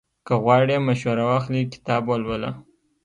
[0.27, 2.49] که غواړې مشوره واخلې، کتاب ولوله.